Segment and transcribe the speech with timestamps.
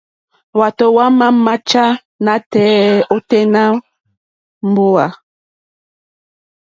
[0.55, 1.83] Hwátò hwámà máchá
[2.23, 3.63] nátɛ̀ɛ̀ nôténá
[4.69, 5.05] mbówà.